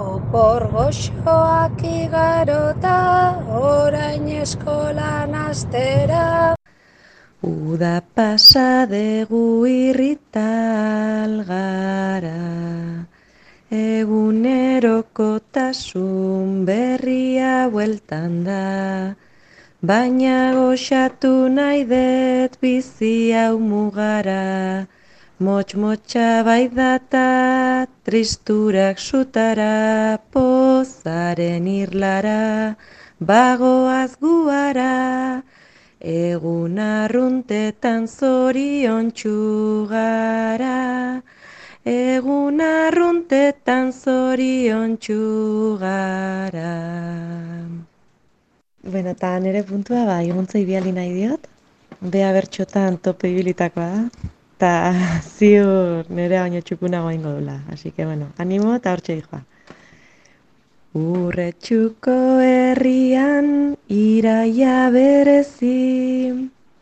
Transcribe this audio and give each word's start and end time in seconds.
Opor 0.00 0.64
goxoak 0.72 1.76
igarota, 1.84 3.36
orain 3.52 4.24
eskolan 4.40 5.36
astera. 5.36 6.56
Uda 7.44 8.00
pasadegu 8.16 9.68
irrital 9.68 11.44
gara, 11.44 13.04
egunerokotasun 13.68 16.64
berria 16.64 17.68
bueltan 17.68 18.40
da, 18.48 19.12
baina 19.84 20.56
goxatu 20.56 21.52
nahi 21.58 21.84
det 21.92 22.56
bizi 22.62 23.36
hau 23.36 23.58
mugara, 23.60 24.88
Motx-motxa 25.40 26.44
bai 26.44 26.68
data, 26.68 27.88
tristurak 28.04 28.98
sutara, 29.00 30.20
pozaren 30.30 31.64
irlara, 31.64 32.76
bagoaz 33.18 34.20
guara, 34.20 35.40
egun 35.98 36.76
arruntetan 36.76 38.04
zorion 38.04 39.08
txugara, 39.16 40.74
egun 41.88 42.60
arruntetan 42.60 43.94
zorion 43.96 44.98
txugara. 44.98 46.74
Bueno, 48.84 49.16
eta 49.16 49.32
nire 49.40 49.64
puntua, 49.64 50.04
ba, 50.04 50.20
iguntza 50.20 50.60
ibiali 50.60 50.92
nahi 50.92 51.16
diot, 51.16 51.48
bea 52.02 52.28
bertxotan 52.36 53.00
tope 53.00 53.32
ibilitakoa. 53.32 53.88
da, 53.88 54.36
eta 54.60 54.92
ziur 55.24 56.04
nire 56.12 56.36
baino 56.36 56.60
txukunago 56.60 57.08
ingo 57.16 57.30
dula. 57.32 57.62
Así 57.72 57.92
que, 57.92 58.04
bueno, 58.04 58.26
animo 58.36 58.74
eta 58.76 58.92
hortxe 58.92 59.14
dijoa. 59.16 59.40
Urre 61.00 61.46
txuko 61.56 62.16
herrian 62.44 63.78
iraia 63.88 64.90
berezi, 64.92 65.72